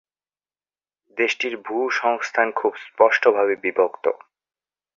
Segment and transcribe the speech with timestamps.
[1.17, 4.05] দেশটির ভূসংস্থান খুব স্পষ্টভাবে বিভক্ত।